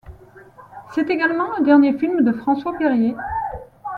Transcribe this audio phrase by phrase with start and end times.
[0.95, 3.13] C'est également le dernier film de François Périer.